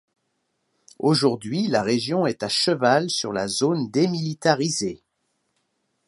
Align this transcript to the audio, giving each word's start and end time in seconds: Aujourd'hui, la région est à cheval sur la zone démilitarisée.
Aujourd'hui, 0.97 1.67
la 1.67 1.83
région 1.83 2.25
est 2.25 2.41
à 2.41 2.49
cheval 2.49 3.11
sur 3.11 3.31
la 3.31 3.47
zone 3.47 3.91
démilitarisée. 3.91 5.03